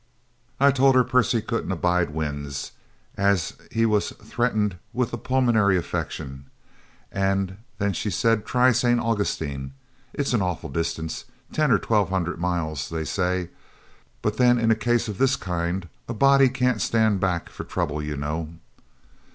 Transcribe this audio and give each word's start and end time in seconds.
I 0.59 0.71
told 0.71 0.95
her 0.95 1.03
Percy 1.03 1.43
couldn't 1.43 1.71
abide 1.71 2.09
winds, 2.09 2.71
as 3.17 3.53
he 3.69 3.85
was 3.85 4.09
threatened 4.09 4.77
with 4.93 5.13
a 5.13 5.17
pulmonary 5.19 5.77
affection, 5.77 6.45
and 7.11 7.57
then 7.77 7.93
she 7.93 8.09
said 8.09 8.43
try 8.43 8.71
St. 8.71 8.99
Augustine. 8.99 9.73
It's 10.11 10.33
an 10.33 10.41
awful 10.41 10.71
distance 10.71 11.25
ten 11.53 11.69
or 11.69 11.77
twelve 11.77 12.09
hundred 12.09 12.39
mile, 12.39 12.75
they 12.89 13.05
say 13.05 13.49
but 14.23 14.37
then 14.37 14.57
in 14.57 14.71
a 14.71 14.75
case 14.75 15.07
of 15.07 15.19
this 15.19 15.35
kind 15.35 15.87
a 16.09 16.15
body 16.15 16.49
can't 16.49 16.81
stand 16.81 17.19
back 17.19 17.47
for 17.47 17.63
trouble, 17.63 18.01
you 18.01 18.17
know." 18.17 18.49